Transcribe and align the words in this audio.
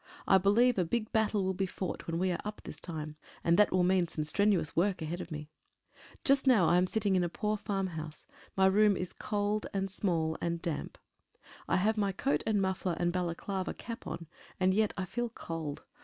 I 0.27 0.39
believe 0.39 0.79
a 0.79 0.83
big 0.83 1.11
battle 1.11 1.43
will 1.43 1.53
be 1.53 1.67
fought 1.67 2.07
when 2.07 2.17
we 2.17 2.31
are 2.31 2.39
up 2.43 2.61
this 2.63 2.79
time, 2.81 3.17
and 3.43 3.55
that 3.59 3.71
will 3.71 3.83
mean 3.83 4.07
some 4.07 4.23
strenuous 4.23 4.75
work 4.75 4.99
ahead 5.03 5.21
of 5.21 5.29
me. 5.29 5.51
Just 6.25 6.47
now 6.47 6.65
I 6.67 6.77
am 6.77 6.87
sitting 6.87 7.15
in 7.15 7.23
a 7.23 7.29
poor 7.29 7.55
farmhouse. 7.55 8.25
My 8.57 8.65
room 8.65 8.97
is 8.97 9.09
small 9.11 9.61
and 9.71 9.95
cold 10.01 10.37
and 10.41 10.59
damp. 10.59 10.97
I 11.67 11.75
have 11.75 11.97
my 11.99 12.13
coat 12.13 12.41
and 12.47 12.59
muffler 12.59 12.95
and 12.97 13.13
Balaclava 13.13 13.75
cap 13.75 14.07
on, 14.07 14.25
and 14.59 14.73
yet 14.73 14.91
I 14.97 15.05
feel 15.05 15.29
cold. 15.29 15.83